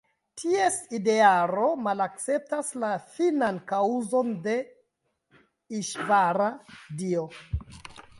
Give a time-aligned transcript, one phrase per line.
[0.41, 4.55] Ties idearo malakceptas la finan kaŭzon de
[5.81, 6.49] "Iŝvara"
[7.03, 7.27] (Dio).